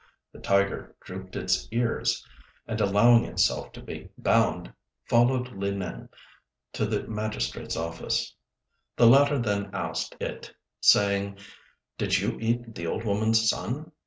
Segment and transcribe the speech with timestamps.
[0.31, 2.25] The tiger drooped its ears,
[2.65, 4.73] and allowing itself to be bound,
[5.07, 6.09] followed Li Nêng
[6.73, 8.33] to the magistrate's office.
[8.95, 11.37] The latter then asked it, saying,
[11.99, 13.91] "Did you eat the old woman's son?"